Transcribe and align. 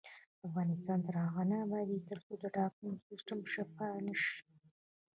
افغانستان 0.47 0.99
تر 1.05 1.15
هغو 1.23 1.43
نه 1.49 1.55
ابادیږي، 1.65 2.07
ترڅو 2.09 2.33
د 2.39 2.45
ټاکنو 2.57 3.01
سیستم 3.07 3.39
شفاف 3.53 3.95
نشي. 4.05 4.35